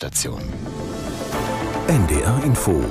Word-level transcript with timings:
Station. 0.00 0.40
NDR 1.86 2.42
Info. 2.42 2.82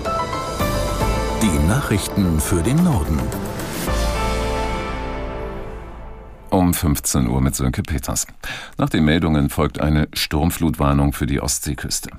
Die 1.42 1.68
Nachrichten 1.68 2.40
für 2.40 2.62
den 2.62 2.84
Norden. 2.84 3.20
Um 6.52 6.72
15 6.72 7.28
Uhr 7.28 7.42
mit 7.42 7.56
Sönke 7.56 7.82
Peters. 7.82 8.28
Nach 8.78 8.90
den 8.90 9.06
Meldungen 9.06 9.50
folgt 9.50 9.82
eine 9.82 10.08
Sturmflutwarnung 10.14 11.14
für 11.14 11.26
die 11.26 11.42
Ostseeküste. 11.42 12.12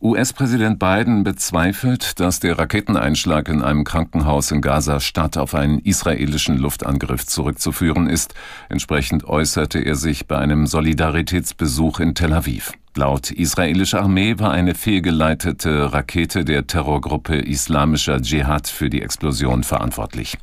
US-Präsident 0.00 0.78
Biden 0.78 1.22
bezweifelt, 1.22 2.18
dass 2.18 2.40
der 2.40 2.58
Raketeneinschlag 2.58 3.46
in 3.50 3.60
einem 3.60 3.84
Krankenhaus 3.84 4.50
in 4.52 4.62
Gaza-Stadt 4.62 5.36
auf 5.36 5.54
einen 5.54 5.80
israelischen 5.80 6.56
Luftangriff 6.56 7.26
zurückzuführen 7.26 8.08
ist. 8.08 8.32
Entsprechend 8.70 9.24
äußerte 9.24 9.80
er 9.80 9.96
sich 9.96 10.26
bei 10.26 10.38
einem 10.38 10.66
Solidaritätsbesuch 10.66 12.00
in 12.00 12.14
Tel 12.14 12.32
Aviv. 12.32 12.72
Laut 12.98 13.30
israelischer 13.30 14.02
Armee 14.02 14.40
war 14.40 14.50
eine 14.50 14.74
fehlgeleitete 14.74 15.92
Rakete 15.92 16.44
der 16.44 16.66
Terrorgruppe 16.66 17.36
Islamischer 17.36 18.20
Dschihad 18.20 18.66
für 18.66 18.90
die 18.90 19.02
Explosion 19.02 19.62
verantwortlich. 19.62 20.36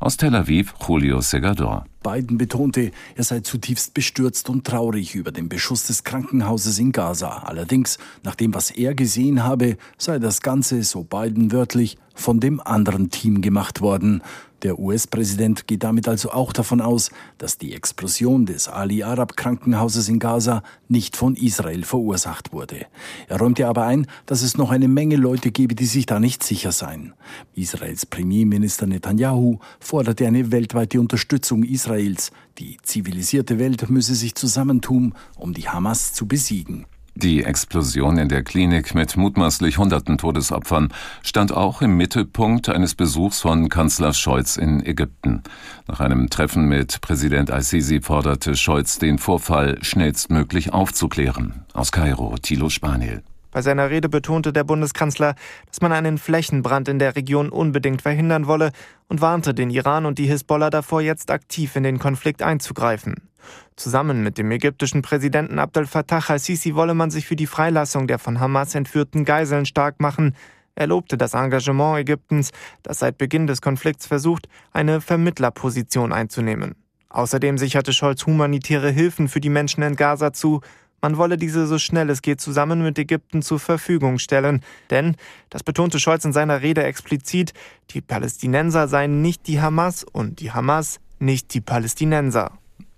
Aus 0.00 0.16
Tel 0.16 0.34
Aviv, 0.34 0.74
Julio 0.84 1.20
Segador. 1.20 1.84
Biden 2.02 2.36
betonte, 2.36 2.90
er 3.14 3.22
sei 3.22 3.40
zutiefst 3.40 3.94
bestürzt 3.94 4.50
und 4.50 4.66
traurig 4.66 5.14
über 5.14 5.30
den 5.30 5.48
Beschuss 5.48 5.86
des 5.86 6.02
Krankenhauses 6.02 6.80
in 6.80 6.90
Gaza. 6.90 7.44
Allerdings, 7.44 7.98
nach 8.24 8.34
dem, 8.34 8.54
was 8.54 8.72
er 8.72 8.94
gesehen 8.94 9.44
habe, 9.44 9.76
sei 9.96 10.18
das 10.18 10.40
Ganze, 10.40 10.82
so 10.82 11.04
Biden 11.04 11.52
wörtlich, 11.52 11.96
von 12.16 12.40
dem 12.40 12.60
anderen 12.60 13.10
Team 13.10 13.40
gemacht 13.40 13.82
worden. 13.82 14.20
Der 14.62 14.78
US-Präsident 14.78 15.66
geht 15.66 15.84
damit 15.84 16.06
also 16.06 16.30
auch 16.32 16.52
davon 16.52 16.82
aus, 16.82 17.10
dass 17.38 17.56
die 17.56 17.72
Explosion 17.72 18.44
des 18.44 18.68
Ali 18.68 19.02
Arab 19.02 19.36
Krankenhauses 19.36 20.08
in 20.08 20.18
Gaza 20.18 20.62
nicht 20.88 21.16
von 21.16 21.34
Israel 21.34 21.82
verursacht 21.82 22.52
wurde. 22.52 22.86
Er 23.28 23.38
räumte 23.38 23.66
aber 23.66 23.86
ein, 23.86 24.06
dass 24.26 24.42
es 24.42 24.58
noch 24.58 24.70
eine 24.70 24.88
Menge 24.88 25.16
Leute 25.16 25.50
gebe, 25.50 25.74
die 25.74 25.86
sich 25.86 26.04
da 26.04 26.20
nicht 26.20 26.42
sicher 26.42 26.72
seien. 26.72 27.14
Israels 27.54 28.04
Premierminister 28.04 28.86
Netanyahu 28.86 29.58
forderte 29.78 30.26
eine 30.26 30.52
weltweite 30.52 31.00
Unterstützung 31.00 31.64
Israels. 31.64 32.30
Die 32.58 32.76
zivilisierte 32.82 33.58
Welt 33.58 33.88
müsse 33.88 34.14
sich 34.14 34.34
zusammentun, 34.34 35.14
um 35.36 35.54
die 35.54 35.68
Hamas 35.68 36.12
zu 36.12 36.26
besiegen. 36.26 36.84
Die 37.14 37.44
Explosion 37.44 38.18
in 38.18 38.28
der 38.28 38.42
Klinik 38.42 38.94
mit 38.94 39.16
mutmaßlich 39.16 39.78
hunderten 39.78 40.16
Todesopfern 40.16 40.92
stand 41.22 41.52
auch 41.52 41.82
im 41.82 41.96
Mittelpunkt 41.96 42.68
eines 42.68 42.94
Besuchs 42.94 43.40
von 43.40 43.68
Kanzler 43.68 44.14
Scholz 44.14 44.56
in 44.56 44.84
Ägypten. 44.84 45.42
Nach 45.86 46.00
einem 46.00 46.30
Treffen 46.30 46.66
mit 46.66 47.00
Präsident 47.00 47.50
al-Sisi 47.50 48.00
forderte 48.00 48.56
Scholz, 48.56 48.98
den 48.98 49.18
Vorfall 49.18 49.78
schnellstmöglich 49.82 50.72
aufzuklären. 50.72 51.64
Aus 51.74 51.92
Kairo, 51.92 52.36
Thilo 52.40 52.68
Spaniel. 52.68 53.22
Bei 53.50 53.62
seiner 53.62 53.90
Rede 53.90 54.08
betonte 54.08 54.52
der 54.52 54.64
Bundeskanzler, 54.64 55.34
dass 55.66 55.80
man 55.80 55.92
einen 55.92 56.18
Flächenbrand 56.18 56.88
in 56.88 56.98
der 56.98 57.16
Region 57.16 57.48
unbedingt 57.48 58.02
verhindern 58.02 58.46
wolle 58.46 58.70
und 59.08 59.20
warnte 59.20 59.54
den 59.54 59.70
Iran 59.70 60.06
und 60.06 60.18
die 60.18 60.26
Hisbollah 60.26 60.70
davor, 60.70 61.00
jetzt 61.00 61.30
aktiv 61.30 61.74
in 61.76 61.82
den 61.82 61.98
Konflikt 61.98 62.42
einzugreifen. 62.42 63.28
Zusammen 63.76 64.22
mit 64.22 64.38
dem 64.38 64.50
ägyptischen 64.50 65.02
Präsidenten 65.02 65.58
Abdel 65.58 65.86
Fattah 65.86 66.22
al-Sisi 66.26 66.74
wolle 66.74 66.94
man 66.94 67.10
sich 67.10 67.26
für 67.26 67.36
die 67.36 67.46
Freilassung 67.46 68.06
der 68.06 68.18
von 68.18 68.38
Hamas 68.38 68.74
entführten 68.74 69.24
Geiseln 69.24 69.66
stark 69.66 70.00
machen. 70.00 70.36
Er 70.74 70.86
lobte 70.86 71.16
das 71.16 71.34
Engagement 71.34 71.98
Ägyptens, 71.98 72.52
das 72.82 73.00
seit 73.00 73.18
Beginn 73.18 73.46
des 73.46 73.60
Konflikts 73.60 74.06
versucht, 74.06 74.48
eine 74.72 75.00
Vermittlerposition 75.00 76.12
einzunehmen. 76.12 76.76
Außerdem 77.08 77.58
sicherte 77.58 77.92
Scholz 77.92 78.24
humanitäre 78.24 78.90
Hilfen 78.90 79.28
für 79.28 79.40
die 79.40 79.48
Menschen 79.48 79.82
in 79.82 79.96
Gaza 79.96 80.32
zu. 80.32 80.60
Man 81.02 81.16
wolle 81.16 81.38
diese 81.38 81.66
so 81.66 81.78
schnell 81.78 82.10
es 82.10 82.22
geht 82.22 82.40
zusammen 82.40 82.82
mit 82.82 82.98
Ägypten 82.98 83.42
zur 83.42 83.58
Verfügung 83.58 84.18
stellen. 84.18 84.62
Denn, 84.90 85.16
das 85.48 85.62
betonte 85.62 85.98
Scholz 85.98 86.24
in 86.24 86.32
seiner 86.32 86.62
Rede 86.62 86.84
explizit, 86.84 87.54
die 87.90 88.00
Palästinenser 88.00 88.86
seien 88.86 89.22
nicht 89.22 89.46
die 89.46 89.60
Hamas 89.60 90.04
und 90.04 90.40
die 90.40 90.52
Hamas 90.52 91.00
nicht 91.18 91.54
die 91.54 91.60
Palästinenser. 91.60 92.52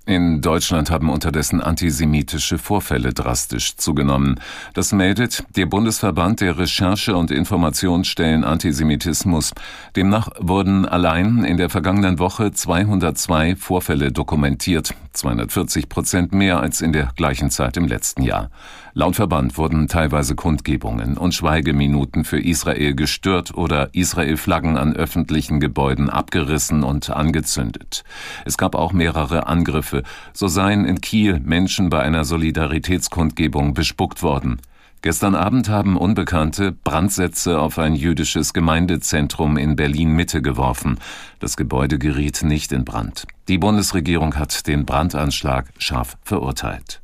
In 0.05 0.41
Deutschland 0.41 0.91
haben 0.91 1.09
unterdessen 1.09 1.61
antisemitische 1.61 2.59
Vorfälle 2.59 3.12
drastisch 3.12 3.77
zugenommen. 3.77 4.41
Das 4.75 4.91
meldet 4.91 5.45
der 5.55 5.67
Bundesverband 5.67 6.41
der 6.41 6.59
Recherche- 6.59 7.15
und 7.15 7.31
Informationsstellen 7.31 8.43
Antisemitismus. 8.43 9.53
Demnach 9.95 10.29
wurden 10.41 10.87
allein 10.87 11.45
in 11.45 11.57
der 11.57 11.71
vergangenen 11.71 12.19
Woche 12.19 12.51
202 12.51 13.55
Vorfälle 13.55 14.11
dokumentiert, 14.11 14.93
240 15.12 15.89
Prozent 15.89 16.33
mehr 16.33 16.61
als 16.61 16.81
in 16.81 16.93
der 16.93 17.11
gleichen 17.17 17.50
Zeit 17.50 17.77
im 17.77 17.87
letzten 17.87 18.23
Jahr. 18.23 18.50
Laut 18.95 19.17
Verband 19.17 19.56
wurden 19.59 19.89
teilweise 19.89 20.34
Kundgebungen 20.34 21.17
und 21.17 21.34
Schweigeminuten 21.34 22.25
für 22.25 22.41
Israel 22.41 22.95
gestört 22.95 23.55
oder 23.55 23.95
Israel-Flaggen 23.95 24.77
an 24.77 24.95
öffentlichen 24.95 25.61
Gebäuden 25.61 26.11
abgerissen 26.11 26.83
und 26.83 27.11
angezündet. 27.11 28.05
Es 28.45 28.59
gab 28.59 28.75
auch 28.75 28.93
mehrere 28.93 29.47
Angriffe. 29.47 30.03
So 30.33 30.49
seien 30.49 30.84
in 30.84 31.00
Kiel 31.00 31.41
Menschen 31.41 31.91
bei 31.91 32.00
einer 32.00 32.25
Solidaritätskundgebung 32.25 33.75
bespuckt 33.75 34.23
worden. 34.23 34.61
Gestern 35.03 35.34
Abend 35.34 35.69
haben 35.69 35.97
Unbekannte 35.97 36.71
Brandsätze 36.71 37.59
auf 37.59 37.77
ein 37.77 37.97
jüdisches 37.97 38.53
Gemeindezentrum 38.53 39.56
in 39.56 39.75
Berlin 39.75 40.12
Mitte 40.12 40.43
geworfen. 40.43 41.00
Das 41.41 41.56
Gebäude 41.56 41.99
geriet 41.99 42.44
nicht 42.44 42.71
in 42.71 42.84
Brand. 42.84 43.27
Die 43.49 43.59
Bundesregierung 43.59 44.37
hat 44.37 44.67
den 44.67 44.87
Brandanschlag 44.87 45.67
scharf 45.79 46.17
verurteilt. 46.23 47.03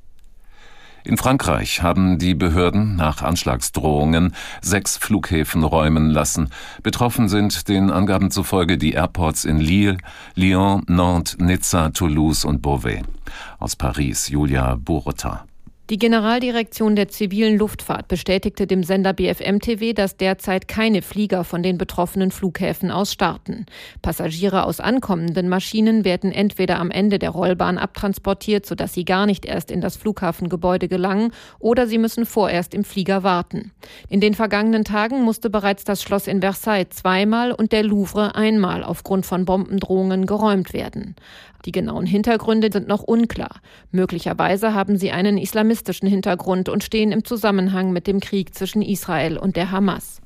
In 1.04 1.16
Frankreich 1.16 1.82
haben 1.82 2.18
die 2.18 2.34
Behörden 2.34 2.94
nach 2.96 3.22
Anschlagsdrohungen 3.22 4.34
sechs 4.60 4.98
Flughäfen 4.98 5.64
räumen 5.64 6.10
lassen. 6.10 6.50
Betroffen 6.82 7.28
sind 7.28 7.68
den 7.68 7.90
Angaben 7.90 8.30
zufolge 8.30 8.76
die 8.76 8.92
Airports 8.92 9.44
in 9.44 9.58
Lille, 9.58 9.96
Lyon, 10.34 10.84
Nantes, 10.86 11.38
Nizza, 11.38 11.90
Toulouse 11.90 12.44
und 12.44 12.60
Beauvais. 12.60 13.02
Aus 13.58 13.74
Paris 13.74 14.28
Julia 14.28 14.74
Burota. 14.74 15.47
Die 15.90 15.98
Generaldirektion 15.98 16.96
der 16.96 17.08
zivilen 17.08 17.56
Luftfahrt 17.56 18.08
bestätigte 18.08 18.66
dem 18.66 18.82
Sender 18.82 19.14
BFM 19.14 19.58
TV, 19.58 19.94
dass 19.94 20.18
derzeit 20.18 20.68
keine 20.68 21.00
Flieger 21.00 21.44
von 21.44 21.62
den 21.62 21.78
betroffenen 21.78 22.30
Flughäfen 22.30 22.90
aus 22.90 23.10
starten. 23.10 23.64
Passagiere 24.02 24.64
aus 24.64 24.80
ankommenden 24.80 25.48
Maschinen 25.48 26.04
werden 26.04 26.30
entweder 26.30 26.78
am 26.78 26.90
Ende 26.90 27.18
der 27.18 27.30
Rollbahn 27.30 27.78
abtransportiert, 27.78 28.66
sodass 28.66 28.92
sie 28.92 29.06
gar 29.06 29.24
nicht 29.24 29.46
erst 29.46 29.70
in 29.70 29.80
das 29.80 29.96
Flughafengebäude 29.96 30.88
gelangen, 30.88 31.32
oder 31.58 31.86
sie 31.86 31.96
müssen 31.96 32.26
vorerst 32.26 32.74
im 32.74 32.84
Flieger 32.84 33.22
warten. 33.22 33.72
In 34.10 34.20
den 34.20 34.34
vergangenen 34.34 34.84
Tagen 34.84 35.22
musste 35.22 35.48
bereits 35.48 35.84
das 35.84 36.02
Schloss 36.02 36.26
in 36.26 36.42
Versailles 36.42 36.90
zweimal 36.90 37.50
und 37.50 37.72
der 37.72 37.82
Louvre 37.82 38.34
einmal 38.34 38.84
aufgrund 38.84 39.24
von 39.24 39.46
Bombendrohungen 39.46 40.26
geräumt 40.26 40.74
werden. 40.74 41.16
Die 41.64 41.72
genauen 41.72 42.06
Hintergründe 42.06 42.70
sind 42.72 42.86
noch 42.86 43.02
unklar. 43.02 43.60
Möglicherweise 43.90 44.74
haben 44.74 44.96
sie 44.96 45.10
einen 45.10 45.38
islamistischen 45.78 46.08
Hintergrund 46.08 46.68
und 46.68 46.82
stehen 46.82 47.12
im 47.12 47.24
Zusammenhang 47.24 47.92
mit 47.92 48.06
dem 48.06 48.20
Krieg 48.20 48.54
zwischen 48.54 48.82
Israel 48.82 49.38
und 49.38 49.56
der 49.56 49.70
Hamas. 49.70 50.20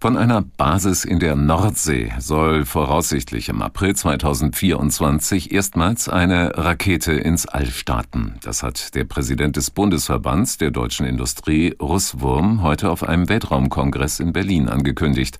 Von 0.00 0.16
einer 0.16 0.42
Basis 0.42 1.04
in 1.04 1.18
der 1.18 1.34
Nordsee 1.34 2.12
soll 2.18 2.64
voraussichtlich 2.64 3.48
im 3.48 3.62
April 3.62 3.94
2024 3.94 5.52
erstmals 5.52 6.08
eine 6.08 6.58
Rakete 6.58 7.12
ins 7.12 7.46
All 7.46 7.66
starten. 7.66 8.34
Das 8.42 8.62
hat 8.62 8.94
der 8.94 9.04
Präsident 9.04 9.56
des 9.56 9.70
Bundesverbands 9.70 10.58
der 10.58 10.70
deutschen 10.70 11.06
Industrie, 11.06 11.74
Russwurm, 11.80 12.62
heute 12.62 12.90
auf 12.90 13.02
einem 13.02 13.28
Weltraumkongress 13.28 14.20
in 14.20 14.32
Berlin 14.32 14.68
angekündigt. 14.68 15.38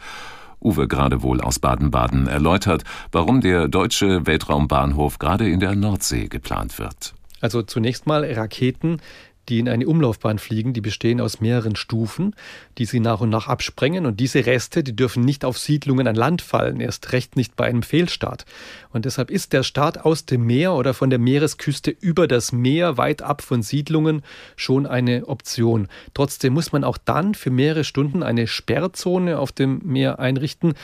Uwe 0.62 0.88
Gradewohl 0.88 1.42
aus 1.42 1.58
Baden-Baden 1.58 2.26
erläutert, 2.26 2.84
warum 3.12 3.42
der 3.42 3.68
deutsche 3.68 4.26
Weltraumbahnhof 4.26 5.18
gerade 5.18 5.48
in 5.48 5.60
der 5.60 5.74
Nordsee 5.74 6.28
geplant 6.28 6.78
wird. 6.78 7.14
Also 7.41 7.62
zunächst 7.62 8.06
mal 8.06 8.25
Raketen, 8.25 9.00
die 9.49 9.59
in 9.59 9.69
eine 9.69 9.87
Umlaufbahn 9.87 10.39
fliegen, 10.39 10.72
die 10.72 10.81
bestehen 10.81 11.21
aus 11.21 11.41
mehreren 11.41 11.77
Stufen, 11.77 12.34
die 12.78 12.86
sie 12.86 13.01
nach 13.01 13.21
und 13.21 13.31
nach 13.31 13.47
absprengen. 13.47 14.07
Und 14.07 14.21
diese 14.21 14.47
Reste, 14.47 14.83
die 14.83 14.97
dürfen 14.97 15.25
nicht 15.25 15.45
auf 15.45 15.59
Siedlungen 15.59 16.07
an 16.07 16.15
Land 16.15 16.42
fallen, 16.42 16.81
erst 16.81 17.13
recht 17.13 17.36
nicht 17.36 17.57
bei 17.57 17.66
einem 17.66 17.83
Fehlstart. 17.83 18.47
Und 18.91 19.04
deshalb 19.04 19.31
ist 19.31 19.53
der 19.53 19.63
Start 19.63 20.04
aus 20.04 20.25
dem 20.27 20.47
Meer 20.47 20.72
oder 20.72 20.95
von 20.95 21.10
der 21.10 21.19
Meeresküste 21.19 21.91
über 21.91 22.27
das 22.27 22.53
Meer, 22.53 22.97
weit 22.97 23.22
ab 23.22 23.42
von 23.42 23.63
Siedlungen, 23.63 24.22
schon 24.57 24.87
eine 24.87 25.27
Option. 25.28 25.89
Trotzdem 26.15 26.54
muss 26.54 26.72
man 26.72 26.84
auch 26.84 26.98
dann 26.98 27.34
für 27.34 27.51
mehrere 27.51 27.84
Stunden 27.84 28.22
eine 28.22 28.47
Sperrzone 28.47 29.39
auf 29.39 29.53
dem 29.53 29.80
Meer 29.84 30.19
einrichten. 30.19 30.75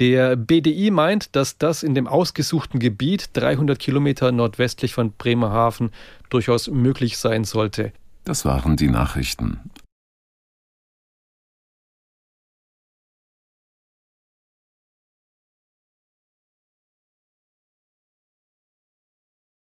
Der 0.00 0.34
BDI 0.34 0.90
meint, 0.90 1.36
dass 1.36 1.58
das 1.58 1.82
in 1.82 1.94
dem 1.94 2.06
ausgesuchten 2.06 2.80
Gebiet 2.80 3.30
300 3.34 3.78
Kilometer 3.78 4.32
nordwestlich 4.32 4.94
von 4.94 5.12
Bremerhaven 5.12 5.90
durchaus 6.30 6.68
möglich 6.68 7.18
sein 7.18 7.44
sollte. 7.44 7.92
Das 8.24 8.46
waren 8.46 8.76
die 8.76 8.88
Nachrichten. 8.88 9.60